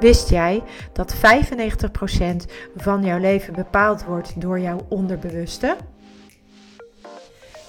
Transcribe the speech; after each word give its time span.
Wist 0.00 0.28
jij 0.28 0.62
dat 0.92 1.14
95% 1.14 1.18
van 2.76 3.04
jouw 3.04 3.18
leven 3.18 3.54
bepaald 3.54 4.04
wordt 4.04 4.40
door 4.40 4.60
jouw 4.60 4.86
onderbewuste? 4.88 5.76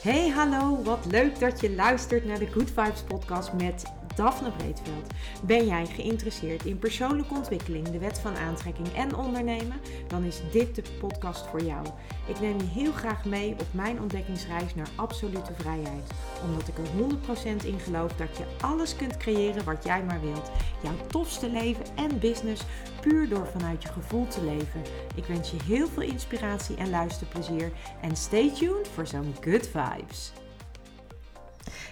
Hey, 0.02 0.30
hallo, 0.30 0.84
wat 0.84 1.06
leuk 1.12 1.40
dat 1.40 1.62
je 1.62 1.76
luistert 1.76 2.26
naar 2.26 2.40
de 2.40 2.48
Good 2.48 2.72
Vibes 2.76 3.02
podcast 3.08 3.54
met 3.54 3.84
Daphne 4.20 4.52
Breedveld. 4.52 5.14
Ben 5.42 5.66
jij 5.66 5.86
geïnteresseerd 5.86 6.66
in 6.66 6.80
persoonlijke 6.80 7.34
ontwikkeling, 7.34 7.90
de 7.90 8.00
wet 8.00 8.20
van 8.20 8.36
aantrekking 8.36 8.88
en 8.94 9.16
ondernemen? 9.16 9.82
Dan 10.08 10.24
is 10.24 10.42
dit 10.52 10.76
de 10.76 10.84
podcast 11.00 11.48
voor 11.48 11.62
jou. 11.62 11.86
Ik 12.28 12.40
neem 12.40 12.58
je 12.58 12.66
heel 12.66 12.92
graag 12.92 13.26
mee 13.26 13.52
op 13.52 13.68
mijn 13.72 14.02
ontdekkingsreis 14.02 14.76
naar 14.76 14.90
absolute 14.96 15.54
vrijheid. 15.54 16.12
Omdat 16.46 16.68
ik 16.68 16.78
er 16.78 17.62
100% 17.62 17.66
in 17.66 17.80
geloof 17.80 18.14
dat 18.14 18.38
je 18.38 18.44
alles 18.62 18.96
kunt 18.96 19.18
creëren 19.18 19.64
wat 19.64 19.84
jij 19.84 20.04
maar 20.04 20.22
wilt. 20.22 20.52
Jouw 20.84 21.08
tofste 21.08 21.50
leven 21.50 21.86
en 21.96 22.20
business 22.20 22.64
puur 23.02 23.30
door 23.30 23.48
vanuit 23.48 23.84
je 23.84 23.90
gevoel 23.90 24.28
te 24.28 24.44
leven. 24.44 24.82
Ik 25.16 25.26
wens 25.26 25.52
je 25.52 25.58
heel 25.64 25.88
veel 25.88 26.04
inspiratie 26.04 26.76
en 26.76 26.90
luisterplezier. 26.90 27.72
En 28.02 28.16
stay 28.16 28.54
tuned 28.54 28.88
voor 28.88 29.08
zo'n 29.08 29.36
good 29.42 29.68
vibes. 29.68 30.32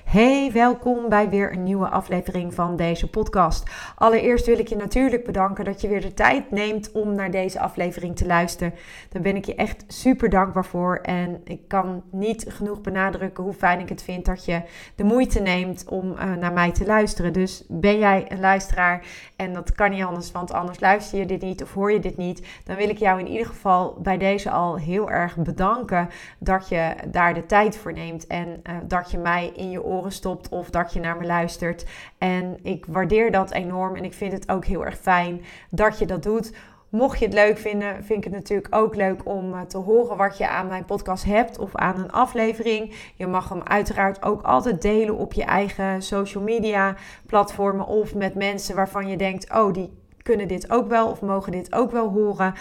Hey, 0.08 0.52
welkom 0.54 1.10
bij 1.10 1.30
weer 1.30 1.52
een 1.52 1.64
nieuwe 1.64 1.90
aflevering 1.90 2.54
van 2.54 2.76
deze 2.76 3.10
podcast. 3.10 3.70
Allereerst 3.96 4.46
wil 4.46 4.60
ik 4.60 4.68
je 4.68 4.76
natuurlijk 4.76 5.26
bedanken 5.26 5.66
dat 5.66 5.82
je 5.82 5.88
weer 5.88 6.02
de 6.02 6.14
tijd 6.14 6.52
neemt 6.52 6.92
om 6.92 7.16
naar 7.16 7.32
deze 7.32 7.60
aflevering 7.60 8.16
te 8.16 8.26
luisteren. 8.26 8.74
Daar 9.10 9.22
ben 9.22 9.36
ik 9.36 9.46
je 9.46 9.56
echt 9.56 9.84
super 9.88 10.30
dankbaar 10.30 10.66
voor. 10.66 10.96
En 10.96 11.42
ik 11.44 11.68
kan 11.68 12.04
niet 12.12 12.46
genoeg 12.48 12.82
benadrukken 12.82 13.44
hoe 13.44 13.54
fijn 13.54 13.80
ik 13.80 13.90
het 13.90 14.04
vind 14.04 14.26
dat 14.26 14.46
je 14.46 14.62
de 14.96 15.04
moeite 15.04 15.40
neemt 15.40 15.86
om 15.90 16.12
uh, 16.12 16.34
naar 16.34 16.54
mij 16.54 16.72
te 16.72 16.86
luisteren. 16.86 17.34
Dus 17.34 17.64
ben 17.68 18.00
jij 18.00 18.26
een 18.28 18.40
luisteraar 18.40 19.06
en 19.36 19.54
dat 19.54 19.72
kan 19.72 19.90
niet 19.90 20.04
anders, 20.04 20.32
want 20.32 20.52
anders 20.52 20.80
luister 20.80 21.20
je 21.20 21.26
dit 21.26 21.42
niet 21.42 21.64
of 21.64 21.74
hoor 21.74 21.92
je 21.92 22.00
dit 22.00 22.18
niet. 22.18 22.48
Dan 22.64 22.76
wil 22.76 22.90
ik 22.90 22.98
jou 22.98 23.20
in 23.20 23.28
ieder 23.28 23.48
geval 23.48 23.98
bij 24.02 24.18
deze 24.18 24.52
al 24.52 24.76
heel 24.76 25.10
erg 25.10 25.38
bedanken 25.38 26.10
dat 26.40 26.70
je 26.70 26.96
daar 27.08 27.34
de 27.34 27.46
tijd 27.46 27.78
voor 27.78 27.94
neemt 27.94 28.28
en 28.28 28.48
uh, 28.48 28.76
dat 28.84 29.12
je 29.12 29.18
mij 29.18 29.52
in 29.56 29.70
je 29.70 29.84
oren 29.84 29.96
stopt 30.08 30.50
of 30.50 30.70
dat 30.70 30.94
je 30.94 31.00
naar 31.00 31.18
me 31.18 31.26
luistert. 31.26 31.86
En 32.18 32.58
ik 32.64 32.86
waardeer 32.86 33.32
dat 33.32 33.52
enorm 33.52 33.96
en 33.96 34.04
ik 34.04 34.14
vind 34.14 34.32
het 34.32 34.50
ook 34.50 34.66
heel 34.66 34.86
erg 34.86 34.98
fijn 34.98 35.42
dat 35.70 36.00
je 36.00 36.06
dat 36.06 36.24
doet. 36.24 36.54
Mocht 36.90 37.20
je 37.20 37.26
het 37.26 37.34
leuk 37.34 37.58
vinden, 37.58 38.04
vind 38.04 38.18
ik 38.18 38.24
het 38.24 38.34
natuurlijk 38.34 38.76
ook 38.76 38.96
leuk 38.96 39.26
om 39.26 39.54
eh, 39.54 39.62
te 39.62 39.78
horen 39.78 40.18
wat 40.18 40.38
je 40.38 40.50
aan 40.50 40.68
mijn 40.68 40.86
podcast 40.86 41.24
hebt 41.24 41.60
of 41.60 41.76
aan 41.76 42.00
een 42.00 42.12
aflevering. 42.12 42.96
Je 43.16 43.28
mag 43.28 43.50
hem 43.50 43.62
uiteraard 43.64 44.24
ook 44.24 44.42
altijd 44.42 44.82
delen 44.82 45.18
op 45.18 45.34
je 45.34 45.44
eigen 45.44 46.02
social 46.02 46.44
media 46.44 46.96
platformen 47.26 47.88
of 47.88 48.16
met 48.16 48.36
mensen 48.36 48.76
waarvan 48.76 49.08
je 49.08 49.18
denkt: 49.18 49.54
oh, 49.54 49.74
die 49.74 49.90
kunnen 50.28 50.48
dit 50.48 50.72
ook 50.72 50.88
wel 50.88 51.08
of 51.08 51.22
mogen 51.22 51.52
dit 51.52 51.74
ook 51.74 51.92
wel 51.92 52.10
horen. 52.10 52.54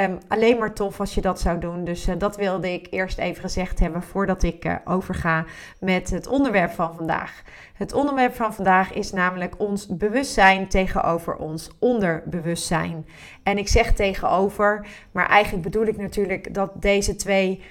Um, 0.00 0.18
alleen 0.28 0.58
maar 0.58 0.74
tof 0.74 1.00
als 1.00 1.14
je 1.14 1.20
dat 1.20 1.40
zou 1.40 1.58
doen. 1.58 1.84
Dus 1.84 2.08
uh, 2.08 2.14
dat 2.18 2.36
wilde 2.36 2.72
ik 2.72 2.86
eerst 2.90 3.18
even 3.18 3.40
gezegd 3.40 3.78
hebben 3.78 4.02
voordat 4.02 4.42
ik 4.42 4.64
uh, 4.64 4.74
overga 4.84 5.44
met 5.80 6.10
het 6.10 6.26
onderwerp 6.26 6.70
van 6.70 6.94
vandaag. 6.94 7.42
Het 7.74 7.92
onderwerp 7.92 8.34
van 8.34 8.54
vandaag 8.54 8.92
is 8.92 9.12
namelijk 9.12 9.54
ons 9.58 9.86
bewustzijn 9.86 10.68
tegenover 10.68 11.36
ons 11.36 11.70
onderbewustzijn. 11.78 13.06
En 13.42 13.58
ik 13.58 13.68
zeg 13.68 13.92
tegenover, 13.92 14.86
maar 15.12 15.28
eigenlijk 15.28 15.64
bedoel 15.64 15.86
ik 15.86 15.96
natuurlijk 15.96 16.54
dat 16.54 16.70
deze 16.74 17.16
twee 17.16 17.62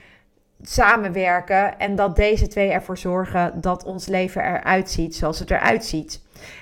samenwerken 0.63 1.79
en 1.79 1.95
dat 1.95 2.15
deze 2.15 2.47
twee 2.47 2.69
ervoor 2.69 2.97
zorgen 2.97 3.61
dat 3.61 3.83
ons 3.83 4.07
leven 4.07 4.41
eruit 4.41 4.89
ziet 4.89 5.15
zoals 5.15 5.39
het 5.39 5.51
eruit 5.51 5.85
ziet. 5.85 6.21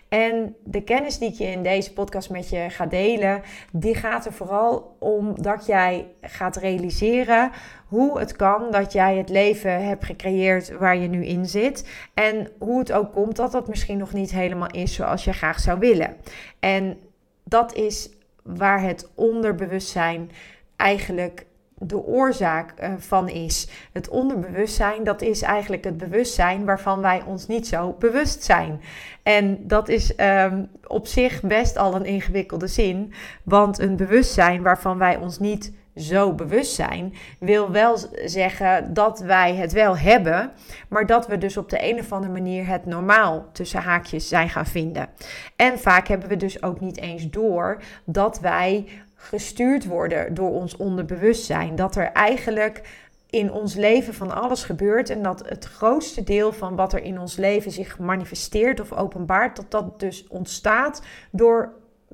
En 0.09 0.55
de 0.63 0.83
kennis 0.83 1.17
die 1.17 1.29
ik 1.29 1.37
je 1.37 1.45
in 1.45 1.63
deze 1.63 1.93
podcast 1.93 2.29
met 2.29 2.49
je 2.49 2.65
ga 2.69 2.85
delen, 2.85 3.41
die 3.71 3.95
gaat 3.95 4.25
er 4.25 4.33
vooral 4.33 4.95
om 4.99 5.41
dat 5.41 5.65
jij 5.65 6.07
gaat 6.21 6.55
realiseren 6.55 7.51
hoe 7.87 8.19
het 8.19 8.35
kan 8.35 8.71
dat 8.71 8.93
jij 8.93 9.17
het 9.17 9.29
leven 9.29 9.85
hebt 9.85 10.05
gecreëerd 10.05 10.77
waar 10.77 10.97
je 10.97 11.07
nu 11.07 11.25
in 11.25 11.45
zit. 11.45 11.89
En 12.13 12.47
hoe 12.59 12.79
het 12.79 12.91
ook 12.91 13.13
komt 13.13 13.35
dat 13.35 13.51
dat 13.51 13.67
misschien 13.67 13.97
nog 13.97 14.13
niet 14.13 14.31
helemaal 14.31 14.71
is 14.71 14.93
zoals 14.93 15.23
je 15.23 15.33
graag 15.33 15.59
zou 15.59 15.79
willen. 15.79 16.15
En 16.59 16.97
dat 17.43 17.73
is 17.73 18.09
waar 18.43 18.81
het 18.81 19.09
onderbewustzijn 19.15 20.31
eigenlijk 20.75 21.45
de 21.83 22.05
oorzaak 22.05 22.73
uh, 22.79 22.93
van 22.97 23.29
is. 23.29 23.67
Het 23.91 24.09
onderbewustzijn, 24.09 25.03
dat 25.03 25.21
is 25.21 25.41
eigenlijk 25.41 25.83
het 25.83 25.97
bewustzijn 25.97 26.65
waarvan 26.65 27.01
wij 27.01 27.23
ons 27.25 27.47
niet 27.47 27.67
zo 27.67 27.95
bewust 27.99 28.43
zijn. 28.43 28.81
En 29.23 29.67
dat 29.67 29.89
is 29.89 30.13
um, 30.19 30.69
op 30.87 31.07
zich 31.07 31.41
best 31.41 31.77
al 31.77 31.95
een 31.95 32.05
ingewikkelde 32.05 32.67
zin, 32.67 33.13
want 33.43 33.79
een 33.79 33.95
bewustzijn 33.95 34.61
waarvan 34.61 34.97
wij 34.97 35.17
ons 35.17 35.39
niet 35.39 35.73
zo 35.95 36.33
bewust 36.33 36.73
zijn, 36.73 37.13
wil 37.39 37.71
wel 37.71 37.97
zeggen 38.25 38.93
dat 38.93 39.19
wij 39.19 39.55
het 39.55 39.71
wel 39.71 39.97
hebben, 39.97 40.51
maar 40.87 41.05
dat 41.05 41.27
we 41.27 41.37
dus 41.37 41.57
op 41.57 41.69
de 41.69 41.89
een 41.89 41.99
of 41.99 42.11
andere 42.11 42.33
manier 42.33 42.67
het 42.67 42.85
normaal 42.85 43.45
tussen 43.51 43.81
haakjes 43.81 44.27
zijn 44.27 44.49
gaan 44.49 44.65
vinden. 44.65 45.07
En 45.55 45.79
vaak 45.79 46.07
hebben 46.07 46.29
we 46.29 46.37
dus 46.37 46.63
ook 46.63 46.79
niet 46.79 46.97
eens 46.97 47.29
door 47.29 47.81
dat 48.05 48.39
wij 48.39 48.87
gestuurd 49.21 49.85
worden 49.85 50.33
door 50.33 50.49
ons 50.49 50.77
onderbewustzijn. 50.77 51.75
Dat 51.75 51.95
er 51.95 52.11
eigenlijk 52.11 52.81
in 53.29 53.51
ons 53.51 53.75
leven 53.75 54.13
van 54.13 54.31
alles 54.31 54.63
gebeurt 54.63 55.09
en 55.09 55.23
dat 55.23 55.49
het 55.49 55.65
grootste 55.65 56.23
deel 56.23 56.53
van 56.53 56.75
wat 56.75 56.93
er 56.93 57.03
in 57.03 57.19
ons 57.19 57.35
leven 57.35 57.71
zich 57.71 57.99
manifesteert 57.99 58.79
of 58.79 58.93
openbaart, 58.93 59.55
dat 59.55 59.71
dat 59.71 59.99
dus 59.99 60.27
ontstaat 60.27 61.01
door 61.31 61.73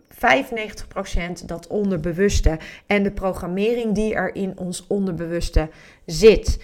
95% 0.10 1.46
dat 1.46 1.68
onderbewuste 1.68 2.60
en 2.86 3.04
de 3.04 3.12
programmering 3.12 3.96
die 3.96 4.14
er 4.14 4.36
in 4.36 4.58
ons 4.58 4.88
onderbewuste 4.88 5.70
zit. 6.06 6.60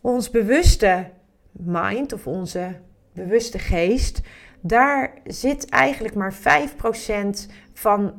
Ons 0.00 0.30
bewuste 0.30 1.06
mind 1.52 2.12
of 2.12 2.26
onze 2.26 2.74
bewuste 3.12 3.58
geest, 3.58 4.20
daar 4.62 5.14
zit 5.26 5.68
eigenlijk 5.68 6.14
maar 6.14 6.34
5% 6.34 6.36
van 7.72 8.12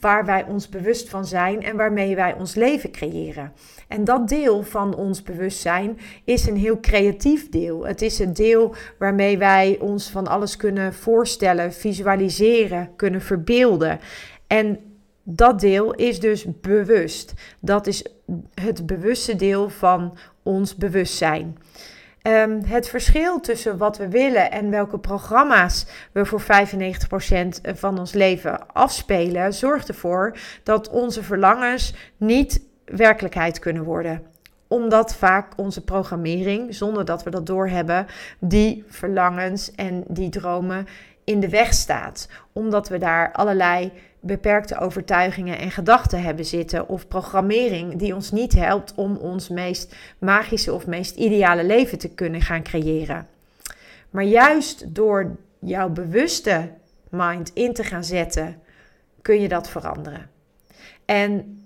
waar 0.00 0.24
wij 0.24 0.44
ons 0.44 0.68
bewust 0.68 1.08
van 1.08 1.26
zijn 1.26 1.62
en 1.62 1.76
waarmee 1.76 2.16
wij 2.16 2.34
ons 2.34 2.54
leven 2.54 2.90
creëren. 2.90 3.52
En 3.88 4.04
dat 4.04 4.28
deel 4.28 4.62
van 4.62 4.94
ons 4.94 5.22
bewustzijn 5.22 5.98
is 6.24 6.46
een 6.46 6.56
heel 6.56 6.80
creatief 6.80 7.48
deel. 7.48 7.86
Het 7.86 8.02
is 8.02 8.18
een 8.18 8.32
deel 8.32 8.74
waarmee 8.98 9.38
wij 9.38 9.78
ons 9.80 10.10
van 10.10 10.26
alles 10.26 10.56
kunnen 10.56 10.94
voorstellen, 10.94 11.72
visualiseren, 11.72 12.90
kunnen 12.96 13.22
verbeelden. 13.22 14.00
En 14.46 14.78
dat 15.22 15.60
deel 15.60 15.94
is 15.94 16.20
dus 16.20 16.46
bewust. 16.60 17.32
Dat 17.60 17.86
is 17.86 18.04
het 18.54 18.86
bewuste 18.86 19.36
deel 19.36 19.68
van 19.68 20.18
ons 20.42 20.76
bewustzijn. 20.76 21.56
Um, 22.22 22.64
het 22.64 22.88
verschil 22.88 23.40
tussen 23.40 23.76
wat 23.76 23.98
we 23.98 24.08
willen 24.08 24.50
en 24.50 24.70
welke 24.70 24.98
programma's 24.98 25.86
we 26.12 26.24
voor 26.24 26.42
95% 26.42 26.44
van 27.62 27.98
ons 27.98 28.12
leven 28.12 28.72
afspelen, 28.72 29.54
zorgt 29.54 29.88
ervoor 29.88 30.36
dat 30.62 30.88
onze 30.88 31.22
verlangens 31.22 31.94
niet 32.16 32.62
werkelijkheid 32.84 33.58
kunnen 33.58 33.84
worden. 33.84 34.22
Omdat 34.68 35.14
vaak 35.14 35.52
onze 35.56 35.84
programmering, 35.84 36.74
zonder 36.74 37.04
dat 37.04 37.22
we 37.22 37.30
dat 37.30 37.46
doorhebben, 37.46 38.06
die 38.38 38.84
verlangens 38.88 39.74
en 39.74 40.04
die 40.08 40.28
dromen 40.28 40.86
in 41.30 41.40
de 41.40 41.48
weg 41.48 41.74
staat. 41.74 42.28
Omdat 42.52 42.88
we 42.88 42.98
daar 42.98 43.32
allerlei 43.32 43.92
beperkte 44.20 44.78
overtuigingen 44.78 45.58
en 45.58 45.70
gedachten 45.70 46.22
hebben 46.22 46.44
zitten 46.44 46.88
of 46.88 47.08
programmering 47.08 47.98
die 47.98 48.14
ons 48.14 48.30
niet 48.30 48.52
helpt 48.52 48.94
om 48.94 49.16
ons 49.16 49.48
meest 49.48 49.94
magische 50.18 50.72
of 50.72 50.86
meest 50.86 51.16
ideale 51.16 51.64
leven 51.64 51.98
te 51.98 52.08
kunnen 52.08 52.40
gaan 52.40 52.62
creëren. 52.62 53.26
Maar 54.10 54.24
juist 54.24 54.94
door 54.94 55.36
jouw 55.58 55.88
bewuste 55.88 56.70
mind 57.10 57.50
in 57.54 57.72
te 57.72 57.84
gaan 57.84 58.04
zetten, 58.04 58.60
kun 59.22 59.40
je 59.40 59.48
dat 59.48 59.68
veranderen. 59.68 60.30
En 61.04 61.60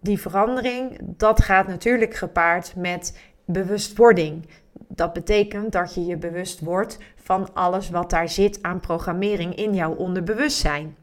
die 0.00 0.20
verandering, 0.20 0.98
dat 1.00 1.42
gaat 1.42 1.66
natuurlijk 1.66 2.14
gepaard 2.14 2.72
met 2.76 3.18
bewustwording. 3.44 4.46
Dat 4.72 5.12
betekent 5.12 5.72
dat 5.72 5.94
je 5.94 6.06
je 6.06 6.16
bewust 6.16 6.60
wordt 6.60 6.98
van 7.30 7.54
alles 7.54 7.90
wat 7.90 8.10
daar 8.10 8.28
zit 8.28 8.58
aan 8.62 8.80
programmering 8.80 9.54
in 9.54 9.74
jouw 9.74 9.94
onderbewustzijn. 9.94 10.96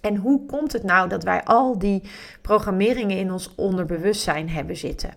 En 0.00 0.16
hoe 0.16 0.46
komt 0.46 0.72
het 0.72 0.82
nou 0.82 1.08
dat 1.08 1.22
wij 1.22 1.42
al 1.44 1.78
die 1.78 2.02
programmeringen 2.42 3.16
in 3.16 3.32
ons 3.32 3.54
onderbewustzijn 3.54 4.48
hebben 4.48 4.76
zitten? 4.76 5.14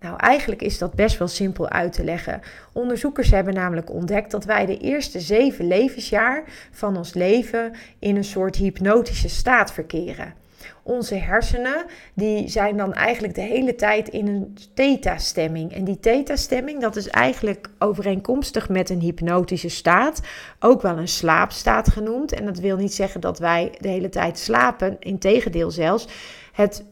Nou, 0.00 0.16
eigenlijk 0.16 0.62
is 0.62 0.78
dat 0.78 0.94
best 0.94 1.18
wel 1.18 1.28
simpel 1.28 1.68
uit 1.68 1.92
te 1.92 2.04
leggen. 2.04 2.40
Onderzoekers 2.72 3.30
hebben 3.30 3.54
namelijk 3.54 3.90
ontdekt 3.90 4.30
dat 4.30 4.44
wij 4.44 4.66
de 4.66 4.78
eerste 4.78 5.20
zeven 5.20 5.66
levensjaar 5.66 6.44
van 6.70 6.96
ons 6.96 7.14
leven 7.14 7.72
in 7.98 8.16
een 8.16 8.24
soort 8.24 8.56
hypnotische 8.56 9.28
staat 9.28 9.72
verkeren. 9.72 10.34
Onze 10.82 11.14
hersenen 11.14 11.84
die 12.14 12.48
zijn 12.48 12.76
dan 12.76 12.92
eigenlijk 12.92 13.34
de 13.34 13.40
hele 13.40 13.74
tijd 13.74 14.08
in 14.08 14.26
een 14.26 14.58
theta-stemming. 14.74 15.72
En 15.72 15.84
die 15.84 16.00
theta-stemming, 16.00 16.80
dat 16.80 16.96
is 16.96 17.08
eigenlijk 17.08 17.68
overeenkomstig 17.78 18.68
met 18.68 18.90
een 18.90 19.00
hypnotische 19.00 19.68
staat, 19.68 20.20
ook 20.60 20.82
wel 20.82 20.98
een 20.98 21.08
slaapstaat 21.08 21.88
genoemd. 21.88 22.32
En 22.32 22.44
dat 22.44 22.58
wil 22.58 22.76
niet 22.76 22.94
zeggen 22.94 23.20
dat 23.20 23.38
wij 23.38 23.74
de 23.80 23.88
hele 23.88 24.08
tijd 24.08 24.38
slapen, 24.38 24.96
integendeel 25.00 25.70
zelfs. 25.70 26.08
Het, 26.52 26.84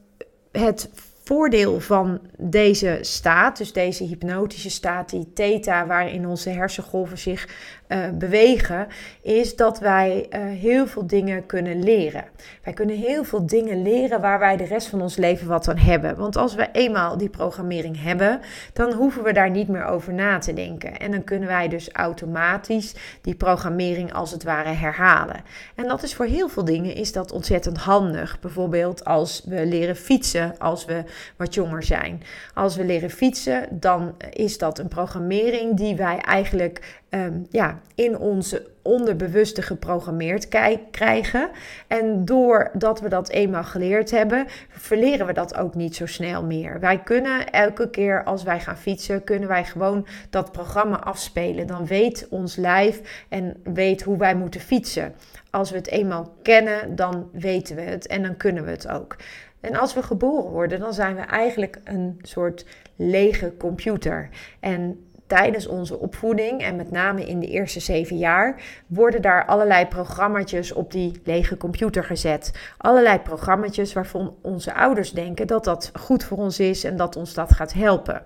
het 0.53 0.91
voordeel 1.25 1.81
van 1.81 2.21
deze 2.39 2.99
staat, 3.01 3.59
dus 3.59 3.73
deze 3.73 4.05
hypnotische 4.05 4.71
staat, 4.71 5.11
die 5.11 5.33
theta, 5.33 5.87
waarin 5.87 6.27
onze 6.27 6.51
hersengolven 6.51 7.19
zich 7.19 7.49
uh, 7.89 7.99
bewegen, 8.15 8.87
is 9.23 9.57
dat 9.57 9.79
wij 9.79 10.27
uh, 10.31 10.41
heel 10.61 10.87
veel 10.87 11.07
dingen 11.07 11.47
kunnen 11.47 11.83
leren. 11.83 12.25
Wij 12.63 12.73
kunnen 12.73 12.97
heel 12.97 13.25
veel 13.25 13.47
dingen 13.47 13.83
leren 13.83 14.21
waar 14.21 14.39
wij 14.39 14.57
de 14.57 14.65
rest 14.65 14.87
van 14.87 15.03
ons 15.03 15.17
leven 15.17 15.47
wat 15.47 15.69
aan 15.69 15.77
hebben. 15.77 16.17
Want 16.17 16.37
als 16.37 16.55
we 16.55 16.69
eenmaal 16.73 17.17
die 17.19 17.29
programmering 17.29 18.03
hebben, 18.03 18.41
dan 18.73 18.93
hoeven 18.93 19.23
we 19.23 19.33
daar 19.33 19.51
niet 19.51 19.69
meer 19.69 19.85
over 19.85 20.13
na 20.15 20.39
te 20.39 20.53
denken. 20.53 20.99
En 20.99 21.11
dan 21.11 21.25
kunnen 21.25 21.49
wij 21.49 21.69
dus 21.69 21.93
automatisch 21.93 22.95
die 23.21 23.35
programmering 23.35 24.13
als 24.13 24.31
het 24.31 24.43
ware 24.43 24.69
herhalen. 24.69 25.43
En 25.75 25.89
dat 25.89 26.03
is 26.03 26.15
voor 26.15 26.27
heel 26.27 26.49
veel 26.49 26.65
dingen 26.65 26.95
is 26.95 27.13
dat 27.13 27.33
ontzettend 27.33 27.79
handig. 27.79 28.41
Bijvoorbeeld 28.41 29.05
als 29.05 29.43
we 29.47 29.67
leren 29.67 29.97
fietsen 29.97 30.59
als 30.59 30.85
we 30.85 31.05
wat 31.37 31.55
jonger 31.55 31.83
zijn. 31.83 32.23
Als 32.55 32.77
we 32.77 32.85
leren 32.85 33.11
fietsen, 33.11 33.67
dan 33.71 34.15
is 34.31 34.59
dat 34.59 34.79
een 34.79 34.89
programmering 34.89 35.77
die 35.77 35.97
wij 35.97 36.19
eigenlijk 36.19 37.03
um, 37.15 37.47
ja, 37.51 37.81
in 37.95 38.19
onze 38.19 38.67
onderbewuste 38.83 39.63
geprogrammeerd 39.63 40.49
krijgen. 40.91 41.51
En 41.87 42.25
doordat 42.25 43.01
we 43.01 43.09
dat 43.09 43.29
eenmaal 43.29 43.65
geleerd 43.65 44.11
hebben, 44.11 44.47
verleren 44.69 45.27
we 45.27 45.33
dat 45.33 45.57
ook 45.57 45.75
niet 45.75 45.97
zo 45.97 46.07
snel 46.07 46.45
meer. 46.45 46.81
Wij 46.81 46.99
kunnen 46.99 47.51
elke 47.51 47.91
keer 47.91 48.25
als 48.25 48.43
wij 48.43 48.61
gaan 48.61 48.77
fietsen, 48.77 49.25
kunnen 49.25 49.49
wij 49.49 49.65
gewoon 49.65 50.07
dat 50.31 50.53
programma 50.53 51.01
afspelen. 51.01 51.67
Dan 51.67 51.87
weet 51.87 52.27
ons 52.31 52.57
lijf 52.57 53.25
en 53.29 53.57
weet 53.63 54.03
hoe 54.03 54.17
wij 54.17 54.35
moeten 54.35 54.61
fietsen. 54.61 55.15
Als 55.51 55.71
we 55.71 55.77
het 55.77 55.89
eenmaal 55.89 56.35
kennen, 56.43 56.97
dan 56.97 57.29
weten 57.33 57.77
we 57.77 57.83
het 57.83 58.07
en 58.07 58.23
dan 58.23 58.37
kunnen 58.37 58.65
we 58.65 58.71
het 58.71 58.89
ook. 58.89 59.17
En 59.61 59.77
als 59.77 59.95
we 59.95 60.03
geboren 60.03 60.51
worden, 60.51 60.81
dan 60.81 60.95
zijn 60.95 61.15
we 61.15 61.23
eigenlijk 61.23 61.81
een 61.85 62.19
soort 62.23 62.67
lege 62.97 63.53
computer. 63.57 64.29
En 64.61 65.07
tijdens 65.35 65.67
onze 65.67 65.99
opvoeding 65.99 66.63
en 66.63 66.77
met 66.77 66.91
name 66.91 67.27
in 67.27 67.41
de 67.41 67.47
eerste 67.47 67.81
zeven 67.81 68.19
jaar 68.19 68.63
worden 68.87 69.23
daar 69.23 69.47
allerlei 69.47 69.87
programma's 69.87 70.73
op 70.73 70.93
die 70.93 71.21
lege 71.25 71.57
computer 71.57 72.05
gezet. 72.05 72.53
Allerlei 72.77 73.19
programma's 73.19 73.93
waarvan 73.93 74.35
onze 74.43 74.75
ouders 74.75 75.13
denken 75.13 75.47
dat 75.47 75.65
dat 75.65 75.91
goed 75.95 76.25
voor 76.25 76.39
ons 76.39 76.61
is 76.61 76.85
en 76.85 76.97
dat 76.97 77.17
ons 77.17 77.35
dat 77.35 77.53
gaat 77.53 77.73
helpen. 77.73 78.23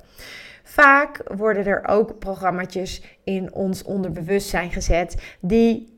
Vaak 0.63 1.23
worden 1.37 1.67
er 1.67 1.87
ook 1.87 2.19
programma's 2.19 3.03
in 3.25 3.53
ons 3.53 3.83
onderbewustzijn 3.83 4.71
gezet 4.71 5.37
die 5.41 5.98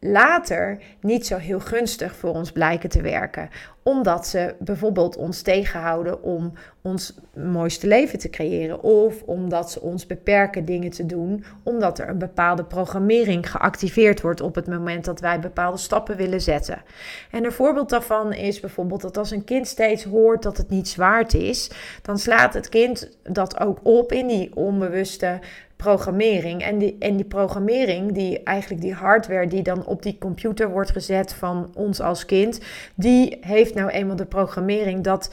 later 0.00 0.78
niet 1.00 1.26
zo 1.26 1.36
heel 1.36 1.60
gunstig 1.60 2.16
voor 2.16 2.34
ons 2.34 2.52
blijken 2.52 2.88
te 2.88 3.02
werken. 3.02 3.48
Omdat 3.82 4.26
ze 4.26 4.54
bijvoorbeeld 4.58 5.16
ons 5.16 5.42
tegenhouden 5.42 6.22
om 6.22 6.52
ons 6.82 7.14
mooiste 7.34 7.86
leven 7.86 8.18
te 8.18 8.30
creëren. 8.30 8.82
Of 8.82 9.22
omdat 9.22 9.70
ze 9.70 9.80
ons 9.80 10.06
beperken 10.06 10.64
dingen 10.64 10.90
te 10.90 11.06
doen. 11.06 11.44
Omdat 11.62 11.98
er 11.98 12.08
een 12.08 12.18
bepaalde 12.18 12.64
programmering 12.64 13.50
geactiveerd 13.50 14.20
wordt 14.20 14.40
op 14.40 14.54
het 14.54 14.66
moment 14.66 15.04
dat 15.04 15.20
wij 15.20 15.40
bepaalde 15.40 15.78
stappen 15.78 16.16
willen 16.16 16.40
zetten. 16.40 16.82
En 17.30 17.44
een 17.44 17.52
voorbeeld 17.52 17.90
daarvan 17.90 18.32
is 18.32 18.60
bijvoorbeeld 18.60 19.00
dat 19.00 19.16
als 19.16 19.30
een 19.30 19.44
kind 19.44 19.66
steeds 19.66 20.04
hoort 20.04 20.42
dat 20.42 20.56
het 20.56 20.68
niet 20.68 20.88
zwaard 20.88 21.34
is. 21.34 21.70
Dan 22.02 22.18
slaat 22.18 22.54
het 22.54 22.68
kind 22.68 23.18
dat 23.22 23.60
ook 23.60 23.78
op 23.82 24.12
in 24.12 24.26
die 24.26 24.56
onbewuste 24.56 25.40
programmering. 25.82 26.62
En 26.62 26.78
die, 26.78 26.96
en 26.98 27.16
die 27.16 27.24
programmering, 27.24 28.12
die 28.12 28.42
eigenlijk 28.42 28.82
die 28.82 28.94
hardware 28.94 29.46
die 29.46 29.62
dan 29.62 29.86
op 29.86 30.02
die 30.02 30.18
computer 30.18 30.70
wordt 30.70 30.90
gezet 30.90 31.32
van 31.32 31.70
ons 31.74 32.00
als 32.00 32.24
kind, 32.24 32.60
die 32.94 33.38
heeft 33.40 33.74
nou 33.74 33.90
eenmaal 33.90 34.16
de 34.16 34.26
programmering 34.26 35.04
dat 35.04 35.30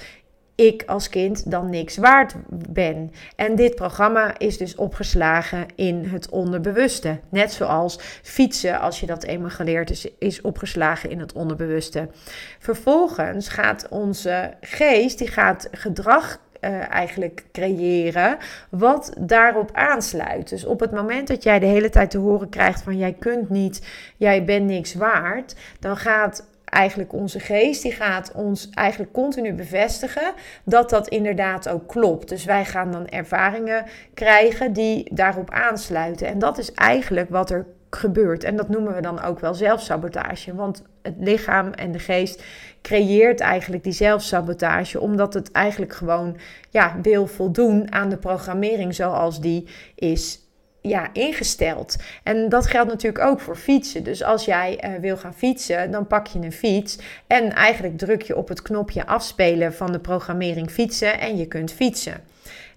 ik 0.58 0.84
als 0.86 1.10
kind 1.10 1.52
dan 1.52 1.70
niks 1.70 1.98
waard 1.98 2.36
ben. 2.70 3.12
En 3.36 3.56
dit 3.56 3.76
programma 3.76 4.38
is 4.38 4.58
dus 4.58 4.76
opgeslagen 4.76 5.66
in 5.76 6.06
het 6.06 6.30
onderbewuste. 6.30 7.20
Net 7.30 7.52
zoals 7.52 8.00
fietsen, 8.22 8.80
als 8.80 9.00
je 9.00 9.06
dat 9.06 9.24
eenmaal 9.24 9.50
geleerd 9.50 9.90
is, 9.90 10.08
is 10.20 10.42
opgeslagen 10.42 11.10
in 11.10 11.20
het 11.20 11.34
onderbewuste. 11.34 12.08
Vervolgens 12.60 13.48
gaat 13.48 13.88
onze 13.90 14.54
geest, 14.62 15.18
die 15.18 15.28
gaat 15.28 15.68
gedrag 15.72 16.40
uh, 16.62 16.92
eigenlijk 16.94 17.44
creëren 17.52 18.38
wat 18.70 19.14
daarop 19.20 19.70
aansluit. 19.74 20.50
Dus 20.50 20.66
op 20.66 20.80
het 20.80 20.92
moment 20.92 21.28
dat 21.28 21.44
jij 21.44 21.60
de 21.60 21.66
hele 21.66 21.90
tijd 21.90 22.10
te 22.10 22.18
horen 22.18 22.50
krijgt 22.50 22.82
van 22.82 22.98
jij 22.98 23.14
kunt 23.14 23.50
niet, 23.50 23.88
jij 24.18 24.46
bent 24.46 24.66
niks 24.66 24.94
waard, 24.94 25.56
dan 25.80 25.98
gaat 25.98 26.48
eigenlijk 26.70 27.14
onze 27.14 27.40
geest, 27.40 27.82
die 27.82 27.92
gaat 27.92 28.32
ons 28.32 28.70
eigenlijk 28.74 29.14
continu 29.14 29.54
bevestigen 29.54 30.34
dat 30.64 30.90
dat 30.90 31.08
inderdaad 31.08 31.70
ook 31.70 31.88
klopt. 31.88 32.30
Dus 32.30 32.46
wij 32.46 32.66
gaan 32.66 32.92
dan 32.92 33.08
ervaringen 33.08 33.86
krijgen 34.14 34.74
die 34.74 35.14
daarop 35.14 35.50
aansluiten. 35.50 36.28
En 36.28 36.40
dat 36.40 36.58
is 36.58 36.72
eigenlijk 36.74 37.30
wat 37.30 37.50
er 37.50 37.66
gebeurt. 37.90 38.44
En 38.44 38.56
dat 38.56 38.70
noemen 38.70 38.96
we 38.96 39.02
dan 39.02 39.22
ook 39.22 39.40
wel 39.40 39.54
zelfsabotage. 39.54 40.56
Want 40.56 40.84
het 41.02 41.16
lichaam 41.18 41.72
en 41.72 41.92
de 41.92 42.00
geest 42.00 42.44
creëert 42.82 43.40
eigenlijk 43.40 43.84
die 43.84 43.94
zelfsabotage, 43.94 45.00
omdat 45.00 45.34
het 45.34 45.52
eigenlijk 45.52 45.94
gewoon 45.94 46.38
ja, 46.70 46.96
wil 47.02 47.28
voldoen 47.28 47.92
aan 47.92 48.10
de 48.10 48.18
programmering 48.18 48.96
zoals 48.96 49.42
die 49.42 49.68
is 49.96 50.42
ja, 50.82 51.10
ingesteld. 51.14 51.96
En 52.24 52.50
dat 52.50 52.68
geldt 52.68 52.90
natuurlijk 52.90 53.26
ook 53.26 53.40
voor 53.40 53.56
fietsen. 53.56 54.04
Dus 54.04 54.24
als 54.24 54.46
jij 54.46 54.84
uh, 54.84 55.00
wil 55.00 55.18
gaan 55.18 55.34
fietsen, 55.34 55.92
dan 55.92 56.08
pak 56.08 56.28
je 56.28 56.40
een 56.40 56.52
fiets 56.52 56.98
en 57.28 57.54
eigenlijk 57.54 57.98
druk 57.98 58.22
je 58.22 58.36
op 58.36 58.48
het 58.48 58.62
knopje 58.62 59.06
afspelen 59.06 59.74
van 59.74 59.92
de 59.92 60.00
programmering 60.00 60.72
fietsen 60.72 61.20
en 61.20 61.38
je 61.38 61.48
kunt 61.48 61.72
fietsen. 61.72 62.24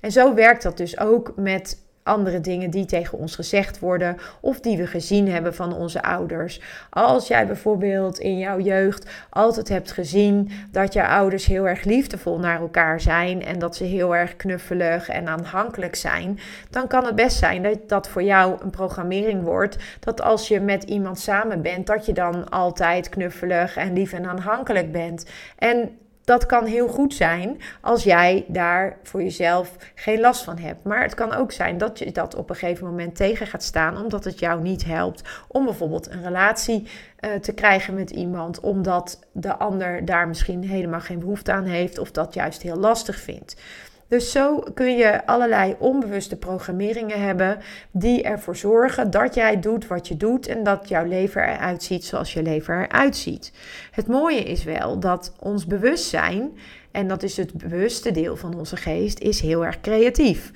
En 0.00 0.12
zo 0.12 0.34
werkt 0.34 0.62
dat 0.62 0.76
dus 0.76 0.98
ook 0.98 1.32
met 1.36 1.78
andere 2.10 2.40
dingen 2.40 2.70
die 2.70 2.84
tegen 2.84 3.18
ons 3.18 3.34
gezegd 3.34 3.78
worden 3.78 4.16
of 4.40 4.60
die 4.60 4.76
we 4.76 4.86
gezien 4.86 5.28
hebben 5.28 5.54
van 5.54 5.74
onze 5.74 6.02
ouders. 6.02 6.60
Als 6.90 7.28
jij 7.28 7.46
bijvoorbeeld 7.46 8.18
in 8.18 8.38
jouw 8.38 8.58
jeugd 8.58 9.10
altijd 9.30 9.68
hebt 9.68 9.92
gezien 9.92 10.50
dat 10.70 10.92
je 10.92 11.06
ouders 11.06 11.46
heel 11.46 11.68
erg 11.68 11.84
liefdevol 11.84 12.38
naar 12.38 12.60
elkaar 12.60 13.00
zijn 13.00 13.44
en 13.44 13.58
dat 13.58 13.76
ze 13.76 13.84
heel 13.84 14.16
erg 14.16 14.36
knuffelig 14.36 15.08
en 15.08 15.28
aanhankelijk 15.28 15.94
zijn, 15.94 16.38
dan 16.70 16.86
kan 16.86 17.04
het 17.04 17.14
best 17.14 17.38
zijn 17.38 17.62
dat 17.62 17.88
dat 17.88 18.08
voor 18.08 18.22
jou 18.22 18.56
een 18.62 18.70
programmering 18.70 19.42
wordt 19.42 19.76
dat 20.00 20.22
als 20.22 20.48
je 20.48 20.60
met 20.60 20.82
iemand 20.82 21.18
samen 21.18 21.62
bent, 21.62 21.86
dat 21.86 22.06
je 22.06 22.12
dan 22.12 22.48
altijd 22.48 23.08
knuffelig 23.08 23.76
en 23.76 23.92
lief 23.92 24.12
en 24.12 24.26
aanhankelijk 24.26 24.92
bent. 24.92 25.26
En 25.58 25.90
dat 26.30 26.46
kan 26.46 26.64
heel 26.64 26.88
goed 26.88 27.14
zijn 27.14 27.60
als 27.80 28.02
jij 28.02 28.44
daar 28.48 28.96
voor 29.02 29.22
jezelf 29.22 29.76
geen 29.94 30.20
last 30.20 30.42
van 30.42 30.58
hebt. 30.58 30.84
Maar 30.84 31.02
het 31.02 31.14
kan 31.14 31.32
ook 31.32 31.52
zijn 31.52 31.78
dat 31.78 31.98
je 31.98 32.12
dat 32.12 32.34
op 32.34 32.50
een 32.50 32.56
gegeven 32.56 32.86
moment 32.86 33.16
tegen 33.16 33.46
gaat 33.46 33.62
staan, 33.62 34.02
omdat 34.02 34.24
het 34.24 34.38
jou 34.38 34.62
niet 34.62 34.84
helpt 34.84 35.22
om 35.48 35.64
bijvoorbeeld 35.64 36.10
een 36.10 36.22
relatie 36.22 36.88
uh, 37.20 37.34
te 37.34 37.52
krijgen 37.52 37.94
met 37.94 38.10
iemand, 38.10 38.60
omdat 38.60 39.26
de 39.32 39.56
ander 39.56 40.04
daar 40.04 40.28
misschien 40.28 40.64
helemaal 40.64 41.00
geen 41.00 41.18
behoefte 41.18 41.52
aan 41.52 41.64
heeft 41.64 41.98
of 41.98 42.10
dat 42.10 42.34
juist 42.34 42.62
heel 42.62 42.76
lastig 42.76 43.16
vindt. 43.16 43.56
Dus 44.10 44.30
zo 44.30 44.64
kun 44.74 44.96
je 44.96 45.26
allerlei 45.26 45.76
onbewuste 45.78 46.36
programmeringen 46.36 47.22
hebben 47.22 47.58
die 47.90 48.22
ervoor 48.22 48.56
zorgen 48.56 49.10
dat 49.10 49.34
jij 49.34 49.60
doet 49.60 49.86
wat 49.86 50.08
je 50.08 50.16
doet 50.16 50.46
en 50.46 50.62
dat 50.62 50.88
jouw 50.88 51.04
leven 51.04 51.42
eruit 51.42 51.82
ziet 51.82 52.04
zoals 52.04 52.32
je 52.32 52.42
leven 52.42 52.74
eruit 52.74 53.16
ziet. 53.16 53.52
Het 53.90 54.06
mooie 54.06 54.42
is 54.42 54.64
wel 54.64 54.98
dat 54.98 55.32
ons 55.38 55.66
bewustzijn, 55.66 56.58
en 56.90 57.08
dat 57.08 57.22
is 57.22 57.36
het 57.36 57.52
bewuste 57.52 58.10
deel 58.10 58.36
van 58.36 58.58
onze 58.58 58.76
geest, 58.76 59.18
is 59.18 59.40
heel 59.40 59.64
erg 59.64 59.80
creatief. 59.80 60.52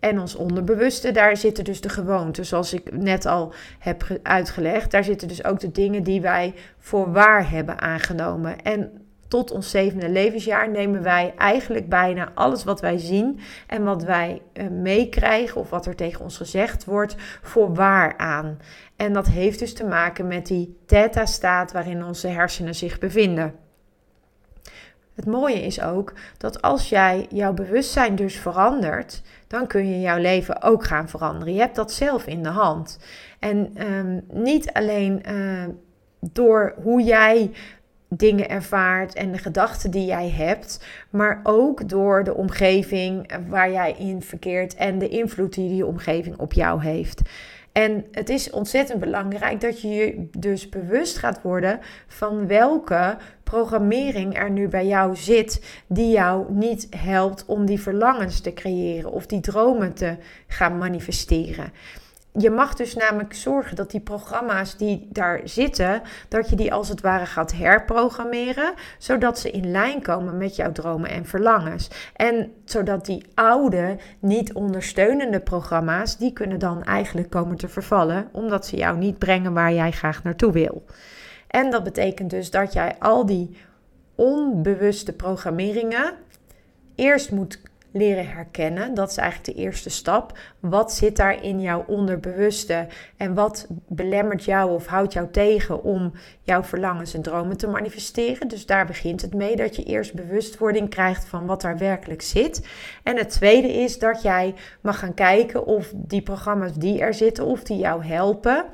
En 0.00 0.20
ons 0.20 0.34
onderbewuste, 0.34 1.12
daar 1.12 1.36
zitten 1.36 1.64
dus 1.64 1.80
de 1.80 1.88
gewoonten, 1.88 2.46
zoals 2.46 2.72
ik 2.72 2.92
net 2.92 3.26
al 3.26 3.52
heb 3.78 4.18
uitgelegd. 4.22 4.90
Daar 4.90 5.04
zitten 5.04 5.28
dus 5.28 5.44
ook 5.44 5.60
de 5.60 5.70
dingen 5.70 6.02
die 6.02 6.20
wij 6.20 6.54
voor 6.78 7.12
waar 7.12 7.50
hebben 7.50 7.80
aangenomen. 7.80 8.62
En 8.62 9.03
tot 9.34 9.50
ons 9.50 9.70
zevende 9.70 10.08
levensjaar 10.08 10.70
nemen 10.70 11.02
wij 11.02 11.34
eigenlijk 11.38 11.88
bijna 11.88 12.30
alles 12.34 12.64
wat 12.64 12.80
wij 12.80 12.98
zien 12.98 13.40
en 13.66 13.84
wat 13.84 14.02
wij 14.02 14.42
uh, 14.52 14.68
meekrijgen 14.68 15.60
of 15.60 15.70
wat 15.70 15.86
er 15.86 15.94
tegen 15.94 16.20
ons 16.20 16.36
gezegd 16.36 16.84
wordt 16.84 17.16
voor 17.42 17.74
waar 17.74 18.16
aan. 18.16 18.58
En 18.96 19.12
dat 19.12 19.26
heeft 19.26 19.58
dus 19.58 19.74
te 19.74 19.84
maken 19.84 20.26
met 20.26 20.46
die 20.46 20.76
theta-staat 20.86 21.72
waarin 21.72 22.04
onze 22.04 22.28
hersenen 22.28 22.74
zich 22.74 22.98
bevinden. 22.98 23.54
Het 25.14 25.26
mooie 25.26 25.62
is 25.62 25.82
ook 25.82 26.12
dat 26.38 26.62
als 26.62 26.88
jij 26.88 27.26
jouw 27.30 27.52
bewustzijn 27.52 28.16
dus 28.16 28.36
verandert, 28.36 29.22
dan 29.46 29.66
kun 29.66 29.88
je 29.88 30.00
jouw 30.00 30.18
leven 30.18 30.62
ook 30.62 30.84
gaan 30.84 31.08
veranderen. 31.08 31.54
Je 31.54 31.60
hebt 31.60 31.76
dat 31.76 31.92
zelf 31.92 32.26
in 32.26 32.42
de 32.42 32.48
hand. 32.48 32.98
En 33.38 33.86
um, 33.92 34.24
niet 34.32 34.72
alleen 34.72 35.22
uh, 35.28 35.64
door 36.20 36.74
hoe 36.82 37.02
jij 37.02 37.50
dingen 38.08 38.48
ervaart 38.48 39.14
en 39.14 39.32
de 39.32 39.38
gedachten 39.38 39.90
die 39.90 40.04
jij 40.04 40.30
hebt, 40.30 40.86
maar 41.10 41.40
ook 41.42 41.88
door 41.88 42.24
de 42.24 42.34
omgeving 42.34 43.30
waar 43.48 43.70
jij 43.72 43.94
in 43.98 44.22
verkeert 44.22 44.74
en 44.74 44.98
de 44.98 45.08
invloed 45.08 45.54
die 45.54 45.68
die 45.68 45.86
omgeving 45.86 46.38
op 46.38 46.52
jou 46.52 46.82
heeft. 46.82 47.22
En 47.74 48.04
het 48.12 48.28
is 48.28 48.50
ontzettend 48.50 49.00
belangrijk 49.00 49.60
dat 49.60 49.80
je 49.80 49.88
je 49.88 50.28
dus 50.38 50.68
bewust 50.68 51.18
gaat 51.18 51.42
worden 51.42 51.80
van 52.06 52.46
welke 52.46 53.16
programmering 53.44 54.38
er 54.38 54.50
nu 54.50 54.68
bij 54.68 54.86
jou 54.86 55.16
zit 55.16 55.80
die 55.86 56.10
jou 56.10 56.52
niet 56.52 56.86
helpt 56.96 57.44
om 57.46 57.66
die 57.66 57.80
verlangens 57.80 58.40
te 58.40 58.52
creëren 58.52 59.12
of 59.12 59.26
die 59.26 59.40
dromen 59.40 59.94
te 59.94 60.16
gaan 60.46 60.78
manifesteren 60.78 61.72
je 62.38 62.50
mag 62.50 62.74
dus 62.74 62.94
namelijk 62.94 63.34
zorgen 63.34 63.76
dat 63.76 63.90
die 63.90 64.00
programma's 64.00 64.76
die 64.76 65.08
daar 65.12 65.40
zitten, 65.44 66.02
dat 66.28 66.50
je 66.50 66.56
die 66.56 66.72
als 66.72 66.88
het 66.88 67.00
ware 67.00 67.26
gaat 67.26 67.52
herprogrammeren, 67.52 68.74
zodat 68.98 69.38
ze 69.38 69.50
in 69.50 69.70
lijn 69.70 70.02
komen 70.02 70.36
met 70.36 70.56
jouw 70.56 70.72
dromen 70.72 71.10
en 71.10 71.26
verlangens. 71.26 71.90
En 72.16 72.52
zodat 72.64 73.06
die 73.06 73.24
oude, 73.34 73.96
niet 74.18 74.52
ondersteunende 74.52 75.40
programma's, 75.40 76.16
die 76.16 76.32
kunnen 76.32 76.58
dan 76.58 76.82
eigenlijk 76.82 77.30
komen 77.30 77.56
te 77.56 77.68
vervallen, 77.68 78.28
omdat 78.32 78.66
ze 78.66 78.76
jou 78.76 78.98
niet 78.98 79.18
brengen 79.18 79.52
waar 79.52 79.72
jij 79.72 79.90
graag 79.90 80.22
naartoe 80.22 80.52
wil. 80.52 80.84
En 81.46 81.70
dat 81.70 81.84
betekent 81.84 82.30
dus 82.30 82.50
dat 82.50 82.72
jij 82.72 82.96
al 82.98 83.26
die 83.26 83.56
onbewuste 84.14 85.12
programmeringen 85.12 86.12
eerst 86.94 87.30
moet 87.30 87.60
leren 87.94 88.28
herkennen. 88.28 88.94
Dat 88.94 89.10
is 89.10 89.16
eigenlijk 89.16 89.56
de 89.56 89.62
eerste 89.62 89.90
stap. 89.90 90.38
Wat 90.60 90.92
zit 90.92 91.16
daar 91.16 91.42
in 91.42 91.60
jouw 91.60 91.84
onderbewuste 91.86 92.86
en 93.16 93.34
wat 93.34 93.66
belemmert 93.88 94.44
jou 94.44 94.70
of 94.70 94.86
houdt 94.86 95.12
jou 95.12 95.30
tegen 95.30 95.82
om 95.82 96.12
jouw 96.42 96.62
verlangens 96.62 97.14
en 97.14 97.22
dromen 97.22 97.56
te 97.56 97.68
manifesteren? 97.68 98.48
Dus 98.48 98.66
daar 98.66 98.86
begint 98.86 99.22
het 99.22 99.34
mee 99.34 99.56
dat 99.56 99.76
je 99.76 99.82
eerst 99.82 100.14
bewustwording 100.14 100.90
krijgt 100.90 101.24
van 101.24 101.46
wat 101.46 101.60
daar 101.60 101.78
werkelijk 101.78 102.22
zit. 102.22 102.68
En 103.02 103.16
het 103.16 103.30
tweede 103.30 103.72
is 103.72 103.98
dat 103.98 104.22
jij 104.22 104.54
mag 104.80 104.98
gaan 104.98 105.14
kijken 105.14 105.66
of 105.66 105.92
die 105.94 106.22
programma's 106.22 106.74
die 106.74 107.00
er 107.00 107.14
zitten, 107.14 107.44
of 107.44 107.62
die 107.62 107.78
jou 107.78 108.04
helpen 108.04 108.64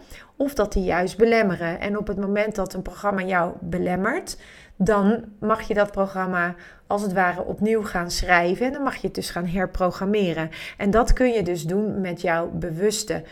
of 0.41 0.55
dat 0.55 0.73
die 0.73 0.85
juist 0.85 1.17
belemmeren. 1.17 1.81
En 1.81 1.99
op 1.99 2.07
het 2.07 2.17
moment 2.17 2.55
dat 2.55 2.75
een 2.75 2.83
programma 2.83 3.23
jou 3.23 3.53
belemmert, 3.61 4.37
dan 4.83 5.25
mag 5.39 5.63
je 5.63 5.75
dat 5.75 5.91
programma 5.91 6.55
als 6.87 7.03
het 7.03 7.13
ware 7.13 7.45
opnieuw 7.45 7.83
gaan 7.83 8.11
schrijven. 8.11 8.67
En 8.67 8.73
dan 8.73 8.83
mag 8.83 8.97
je 8.97 9.07
het 9.07 9.15
dus 9.15 9.31
gaan 9.31 9.47
herprogrammeren. 9.47 10.51
En 10.77 10.91
dat 10.91 11.13
kun 11.13 11.33
je 11.33 11.43
dus 11.43 11.65
doen 11.65 12.01
met 12.01 12.21
jouw 12.21 12.51
bewuste 12.51 13.23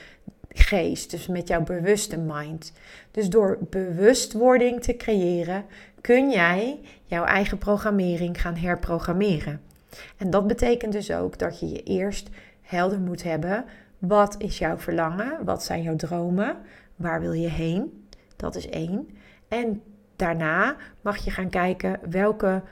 geest, 0.49 1.11
dus 1.11 1.27
met 1.27 1.49
jouw 1.49 1.63
bewuste 1.63 2.19
mind. 2.19 2.73
Dus 3.11 3.29
door 3.29 3.59
bewustwording 3.71 4.83
te 4.83 4.97
creëren, 4.97 5.65
kun 6.01 6.31
jij 6.31 6.81
jouw 7.05 7.25
eigen 7.25 7.59
programmering 7.59 8.41
gaan 8.41 8.57
herprogrammeren. 8.57 9.61
En 10.17 10.31
dat 10.31 10.47
betekent 10.47 10.93
dus 10.93 11.13
ook 11.13 11.39
dat 11.39 11.61
je 11.61 11.69
je 11.69 11.83
eerst 11.83 12.29
helder 12.63 13.01
moet 13.01 13.23
hebben. 13.23 13.65
Wat 13.99 14.35
is 14.39 14.59
jouw 14.59 14.79
verlangen? 14.79 15.45
Wat 15.45 15.63
zijn 15.63 15.83
jouw 15.83 15.97
dromen? 15.97 16.57
Waar 16.97 17.21
wil 17.21 17.33
je 17.33 17.49
heen? 17.49 18.07
Dat 18.37 18.57
is 18.57 18.69
één. 18.69 19.09
En 19.49 19.83
daarna 20.19 20.77
mag 21.01 21.17
je 21.17 21.31
gaan 21.31 21.51
kijken 21.51 21.99
welke, 22.11 22.63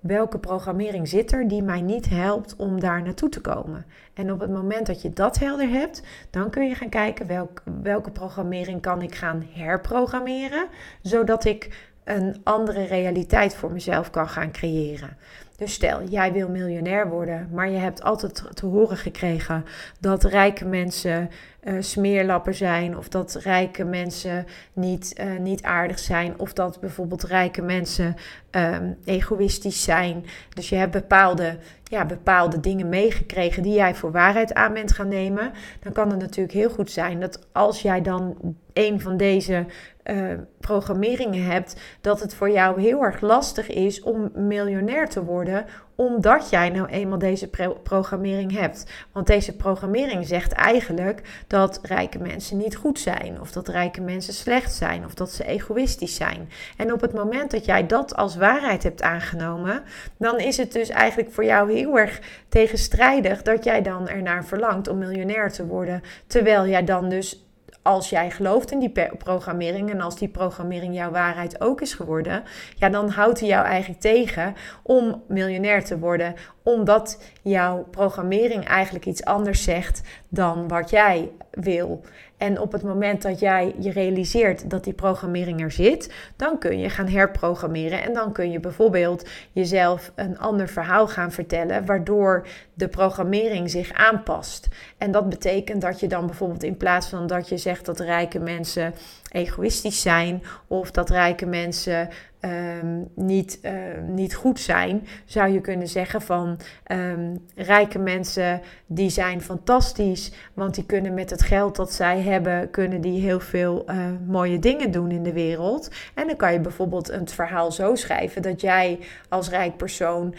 welke 0.00 0.38
programmering 0.38 1.08
zit 1.08 1.32
er 1.32 1.48
die 1.48 1.62
mij 1.62 1.80
niet 1.80 2.08
helpt 2.08 2.56
om 2.56 2.80
daar 2.80 3.02
naartoe 3.02 3.28
te 3.28 3.40
komen. 3.40 3.86
En 4.14 4.32
op 4.32 4.40
het 4.40 4.50
moment 4.50 4.86
dat 4.86 5.02
je 5.02 5.12
dat 5.12 5.38
helder 5.38 5.68
hebt, 5.68 6.02
dan 6.30 6.50
kun 6.50 6.68
je 6.68 6.74
gaan 6.74 6.88
kijken 6.88 7.26
welk, 7.26 7.62
welke 7.82 8.10
programmering 8.10 8.80
kan 8.80 9.02
ik 9.02 9.14
gaan 9.14 9.46
herprogrammeren, 9.52 10.66
zodat 11.02 11.44
ik 11.44 11.88
een 12.04 12.36
andere 12.42 12.84
realiteit 12.84 13.54
voor 13.54 13.72
mezelf 13.72 14.10
kan 14.10 14.28
gaan 14.28 14.52
creëren. 14.52 15.16
Dus 15.58 15.72
stel, 15.72 16.04
jij 16.04 16.32
wil 16.32 16.48
miljonair 16.48 17.08
worden, 17.08 17.48
maar 17.52 17.70
je 17.70 17.76
hebt 17.76 18.02
altijd 18.02 18.42
te 18.54 18.66
horen 18.66 18.96
gekregen 18.96 19.64
dat 20.00 20.24
rijke 20.24 20.64
mensen 20.64 21.30
uh, 21.64 21.74
smeerlappen 21.80 22.54
zijn, 22.54 22.96
of 22.96 23.08
dat 23.08 23.34
rijke 23.34 23.84
mensen 23.84 24.46
niet, 24.72 25.20
uh, 25.20 25.38
niet 25.38 25.62
aardig 25.62 25.98
zijn, 25.98 26.38
of 26.38 26.52
dat 26.52 26.80
bijvoorbeeld 26.80 27.22
rijke 27.22 27.62
mensen 27.62 28.14
um, 28.50 28.96
egoïstisch 29.04 29.82
zijn. 29.82 30.24
Dus 30.54 30.68
je 30.68 30.76
hebt 30.76 30.92
bepaalde, 30.92 31.58
ja, 31.84 32.06
bepaalde 32.06 32.60
dingen 32.60 32.88
meegekregen 32.88 33.62
die 33.62 33.74
jij 33.74 33.94
voor 33.94 34.12
waarheid 34.12 34.54
aan 34.54 34.72
bent 34.72 34.92
gaan 34.92 35.08
nemen. 35.08 35.52
Dan 35.80 35.92
kan 35.92 36.10
het 36.10 36.20
natuurlijk 36.20 36.54
heel 36.54 36.70
goed 36.70 36.90
zijn 36.90 37.20
dat 37.20 37.46
als 37.52 37.82
jij 37.82 38.02
dan 38.02 38.36
een 38.72 39.00
van 39.00 39.16
deze 39.16 39.66
uh, 40.10 40.32
programmeringen 40.60 41.44
hebt, 41.44 41.76
dat 42.00 42.20
het 42.20 42.34
voor 42.34 42.50
jou 42.50 42.80
heel 42.80 43.02
erg 43.02 43.20
lastig 43.20 43.68
is 43.68 44.02
om 44.02 44.30
miljonair 44.34 45.08
te 45.08 45.24
worden, 45.24 45.66
omdat 45.94 46.50
jij 46.50 46.68
nou 46.68 46.88
eenmaal 46.88 47.18
deze 47.18 47.50
programmering 47.82 48.52
hebt. 48.52 48.86
Want 49.12 49.26
deze 49.26 49.56
programmering 49.56 50.26
zegt 50.26 50.52
eigenlijk 50.52 51.44
dat 51.46 51.80
rijke 51.82 52.18
mensen 52.18 52.56
niet 52.56 52.76
goed 52.76 52.98
zijn, 52.98 53.40
of 53.40 53.52
dat 53.52 53.68
rijke 53.68 54.00
mensen 54.00 54.34
slecht 54.34 54.74
zijn, 54.74 55.04
of 55.04 55.14
dat 55.14 55.30
ze 55.30 55.44
egoïstisch 55.44 56.14
zijn. 56.14 56.48
En 56.76 56.92
op 56.92 57.00
het 57.00 57.12
moment 57.12 57.50
dat 57.50 57.64
jij 57.64 57.86
dat 57.86 58.16
als 58.16 58.36
waarheid 58.36 58.82
hebt 58.82 59.02
aangenomen, 59.02 59.82
dan 60.16 60.38
is 60.38 60.56
het 60.56 60.72
dus 60.72 60.88
eigenlijk 60.88 61.32
voor 61.32 61.44
jou 61.44 61.72
heel 61.72 61.98
erg 61.98 62.20
tegenstrijdig 62.48 63.42
dat 63.42 63.64
jij 63.64 63.82
dan 63.82 64.08
ernaar 64.08 64.44
verlangt 64.44 64.88
om 64.88 64.98
miljonair 64.98 65.52
te 65.52 65.66
worden, 65.66 66.02
terwijl 66.26 66.66
jij 66.66 66.84
dan 66.84 67.08
dus 67.08 67.47
als 67.88 68.10
jij 68.10 68.30
gelooft 68.30 68.70
in 68.70 68.78
die 68.78 68.92
programmering 69.18 69.90
en 69.90 70.00
als 70.00 70.16
die 70.16 70.28
programmering 70.28 70.94
jouw 70.94 71.10
waarheid 71.10 71.60
ook 71.60 71.80
is 71.80 71.94
geworden, 71.94 72.42
ja, 72.76 72.88
dan 72.88 73.08
houdt 73.08 73.40
hij 73.40 73.48
jou 73.48 73.66
eigenlijk 73.66 74.00
tegen 74.00 74.54
om 74.82 75.22
miljonair 75.28 75.84
te 75.84 75.98
worden, 75.98 76.34
omdat 76.62 77.22
jouw 77.42 77.86
programmering 77.90 78.64
eigenlijk 78.64 79.06
iets 79.06 79.24
anders 79.24 79.62
zegt 79.62 80.02
dan 80.28 80.68
wat 80.68 80.90
jij 80.90 81.30
wil. 81.50 82.00
En 82.36 82.60
op 82.60 82.72
het 82.72 82.82
moment 82.82 83.22
dat 83.22 83.38
jij 83.38 83.74
je 83.78 83.90
realiseert 83.90 84.70
dat 84.70 84.84
die 84.84 84.92
programmering 84.92 85.60
er 85.60 85.70
zit, 85.70 86.12
dan 86.36 86.58
kun 86.58 86.78
je 86.78 86.90
gaan 86.90 87.08
herprogrammeren. 87.08 88.02
En 88.02 88.12
dan 88.12 88.32
kun 88.32 88.50
je 88.50 88.60
bijvoorbeeld 88.60 89.28
jezelf 89.52 90.12
een 90.14 90.38
ander 90.38 90.68
verhaal 90.68 91.08
gaan 91.08 91.32
vertellen, 91.32 91.86
waardoor 91.86 92.46
de 92.74 92.88
programmering 92.88 93.70
zich 93.70 93.92
aanpast. 93.92 94.68
En 94.98 95.10
dat 95.10 95.28
betekent 95.28 95.82
dat 95.82 96.00
je 96.00 96.06
dan 96.06 96.26
bijvoorbeeld 96.26 96.62
in 96.62 96.76
plaats 96.76 97.08
van 97.08 97.26
dat 97.26 97.48
je 97.48 97.56
zegt 97.56 97.86
dat 97.86 98.00
rijke 98.00 98.38
mensen 98.38 98.94
egoïstisch 99.30 100.02
zijn 100.02 100.42
of 100.66 100.90
dat 100.90 101.10
rijke 101.10 101.46
mensen 101.46 102.08
Ehm, 102.40 103.02
niet, 103.14 103.58
uh, 103.62 103.72
niet 104.06 104.34
goed 104.34 104.60
zijn, 104.60 105.06
zou 105.24 105.48
je 105.48 105.60
kunnen 105.60 105.88
zeggen 105.88 106.22
van 106.22 106.58
um, 106.92 107.44
rijke 107.54 107.98
mensen 107.98 108.60
die 108.86 109.10
zijn 109.10 109.42
fantastisch, 109.42 110.32
want 110.54 110.74
die 110.74 110.86
kunnen 110.86 111.14
met 111.14 111.30
het 111.30 111.42
geld 111.42 111.76
dat 111.76 111.92
zij 111.92 112.20
hebben, 112.20 112.70
kunnen 112.70 113.00
die 113.00 113.20
heel 113.20 113.40
veel 113.40 113.84
uh, 113.90 113.96
mooie 114.26 114.58
dingen 114.58 114.90
doen 114.90 115.10
in 115.10 115.22
de 115.22 115.32
wereld. 115.32 115.90
En 116.14 116.26
dan 116.26 116.36
kan 116.36 116.52
je 116.52 116.60
bijvoorbeeld 116.60 117.06
het 117.06 117.32
verhaal 117.32 117.72
zo 117.72 117.94
schrijven 117.94 118.42
dat 118.42 118.60
jij 118.60 118.98
als 119.28 119.48
rijk 119.48 119.76
persoon 119.76 120.34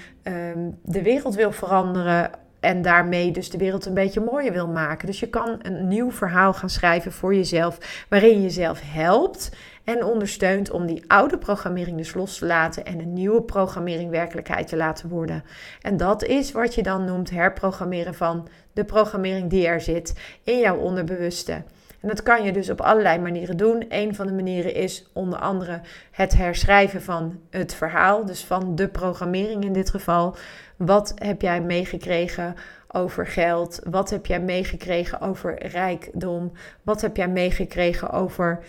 de 0.83 1.01
wereld 1.01 1.35
wil 1.35 1.51
veranderen 1.51 2.31
en 2.59 2.81
daarmee 2.81 3.31
dus 3.31 3.49
de 3.49 3.57
wereld 3.57 3.85
een 3.85 3.93
beetje 3.93 4.21
mooier 4.21 4.53
wil 4.53 4.67
maken. 4.67 5.07
Dus 5.07 5.19
je 5.19 5.29
kan 5.29 5.59
een 5.61 5.87
nieuw 5.87 6.11
verhaal 6.11 6.53
gaan 6.53 6.69
schrijven 6.69 7.11
voor 7.11 7.35
jezelf, 7.35 8.05
waarin 8.09 8.35
je 8.35 8.41
jezelf 8.41 8.81
helpt 8.83 9.51
en 9.83 10.03
ondersteunt 10.03 10.71
om 10.71 10.85
die 10.85 11.03
oude 11.07 11.37
programmering 11.37 11.97
dus 11.97 12.13
los 12.13 12.37
te 12.37 12.45
laten 12.45 12.85
en 12.85 12.99
een 12.99 13.13
nieuwe 13.13 13.41
programmering 13.41 14.09
werkelijkheid 14.09 14.67
te 14.67 14.75
laten 14.75 15.09
worden. 15.09 15.43
En 15.81 15.97
dat 15.97 16.23
is 16.23 16.51
wat 16.51 16.75
je 16.75 16.83
dan 16.83 17.05
noemt 17.05 17.29
herprogrammeren 17.29 18.15
van 18.15 18.47
de 18.73 18.85
programmering 18.85 19.49
die 19.49 19.67
er 19.67 19.81
zit 19.81 20.13
in 20.43 20.59
jouw 20.59 20.77
onderbewuste. 20.77 21.63
En 22.01 22.07
dat 22.07 22.23
kan 22.23 22.43
je 22.43 22.51
dus 22.51 22.69
op 22.69 22.81
allerlei 22.81 23.19
manieren 23.19 23.57
doen. 23.57 23.85
Een 23.89 24.15
van 24.15 24.27
de 24.27 24.33
manieren 24.33 24.73
is 24.73 25.09
onder 25.13 25.39
andere 25.39 25.81
het 26.11 26.33
herschrijven 26.33 27.01
van 27.01 27.39
het 27.49 27.73
verhaal, 27.73 28.25
dus 28.25 28.45
van 28.45 28.75
de 28.75 28.87
programmering 28.87 29.63
in 29.63 29.73
dit 29.73 29.89
geval. 29.89 30.35
Wat 30.75 31.11
heb 31.15 31.41
jij 31.41 31.61
meegekregen 31.61 32.55
over 32.91 33.27
geld? 33.27 33.79
Wat 33.89 34.09
heb 34.09 34.25
jij 34.25 34.39
meegekregen 34.39 35.21
over 35.21 35.67
rijkdom? 35.67 36.51
Wat 36.83 37.01
heb 37.01 37.15
jij 37.15 37.27
meegekregen 37.27 38.09
over 38.09 38.63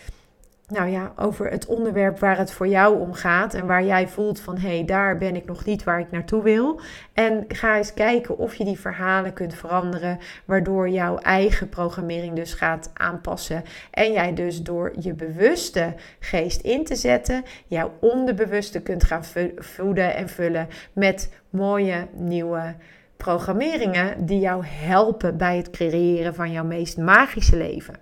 nou 0.70 0.88
ja, 0.88 1.12
over 1.16 1.50
het 1.50 1.66
onderwerp 1.66 2.18
waar 2.18 2.38
het 2.38 2.52
voor 2.52 2.68
jou 2.68 3.00
om 3.00 3.12
gaat 3.12 3.54
en 3.54 3.66
waar 3.66 3.84
jij 3.84 4.08
voelt 4.08 4.40
van 4.40 4.58
hé, 4.58 4.68
hey, 4.68 4.84
daar 4.84 5.18
ben 5.18 5.36
ik 5.36 5.44
nog 5.44 5.64
niet 5.64 5.84
waar 5.84 6.00
ik 6.00 6.10
naartoe 6.10 6.42
wil. 6.42 6.80
En 7.12 7.44
ga 7.48 7.76
eens 7.76 7.94
kijken 7.94 8.38
of 8.38 8.54
je 8.54 8.64
die 8.64 8.78
verhalen 8.78 9.32
kunt 9.32 9.54
veranderen, 9.54 10.18
waardoor 10.44 10.88
jouw 10.88 11.18
eigen 11.18 11.68
programmering 11.68 12.34
dus 12.34 12.54
gaat 12.54 12.90
aanpassen. 12.94 13.62
En 13.90 14.12
jij 14.12 14.34
dus 14.34 14.62
door 14.62 14.92
je 14.98 15.14
bewuste 15.14 15.94
geest 16.18 16.60
in 16.60 16.84
te 16.84 16.96
zetten, 16.96 17.42
jouw 17.66 17.92
onderbewuste 18.00 18.80
kunt 18.82 19.04
gaan 19.04 19.24
voeden 19.56 20.14
en 20.14 20.28
vullen 20.28 20.68
met 20.92 21.32
mooie 21.50 22.06
nieuwe 22.12 22.74
programmeringen 23.16 24.26
die 24.26 24.40
jou 24.40 24.64
helpen 24.66 25.36
bij 25.36 25.56
het 25.56 25.70
creëren 25.70 26.34
van 26.34 26.52
jouw 26.52 26.64
meest 26.64 26.98
magische 26.98 27.56
leven. 27.56 27.94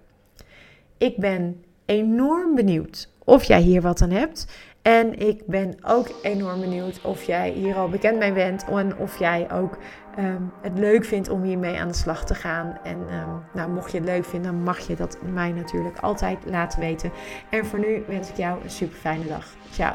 Ik 0.98 1.16
ben 1.16 1.62
enorm 1.88 2.54
benieuwd 2.54 3.08
of 3.24 3.44
jij 3.44 3.60
hier 3.60 3.82
wat 3.82 4.02
aan 4.02 4.10
hebt. 4.10 4.46
En 4.82 5.18
ik 5.18 5.46
ben 5.46 5.74
ook 5.82 6.08
enorm 6.22 6.60
benieuwd 6.60 7.00
of 7.02 7.22
jij 7.22 7.50
hier 7.50 7.76
al 7.76 7.88
bekend 7.88 8.18
mee 8.18 8.32
bent 8.32 8.64
en 8.64 8.96
of 8.96 9.18
jij 9.18 9.52
ook 9.52 9.78
ehm, 10.16 10.42
het 10.62 10.78
leuk 10.78 11.04
vindt 11.04 11.28
om 11.28 11.42
hiermee 11.42 11.78
aan 11.78 11.88
de 11.88 11.94
slag 11.94 12.24
te 12.24 12.34
gaan. 12.34 12.78
En 12.84 12.98
ehm, 13.08 13.30
nou, 13.52 13.70
mocht 13.70 13.92
je 13.92 13.98
het 13.98 14.06
leuk 14.06 14.24
vinden, 14.24 14.52
dan 14.52 14.62
mag 14.62 14.78
je 14.78 14.96
dat 14.96 15.18
mij 15.32 15.52
natuurlijk 15.52 15.98
altijd 15.98 16.38
laten 16.44 16.80
weten. 16.80 17.12
En 17.50 17.66
voor 17.66 17.78
nu 17.78 18.04
wens 18.06 18.28
ik 18.28 18.36
jou 18.36 18.62
een 18.62 18.70
super 18.70 18.96
fijne 18.96 19.26
dag. 19.26 19.46
Ciao. 19.70 19.94